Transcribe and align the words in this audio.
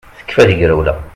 Tekfa 0.17 0.43
tegrawla 0.49 0.93